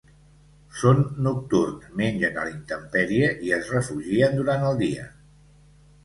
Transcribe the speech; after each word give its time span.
Són 0.83 1.01
nocturns, 1.25 1.83
mengen 1.99 2.39
a 2.43 2.45
la 2.47 2.53
intempèrie 2.53 3.27
i 3.49 3.53
es 3.59 3.69
refugien 3.75 4.39
durant 4.39 4.65
el 4.71 4.81
dia. 4.81 5.05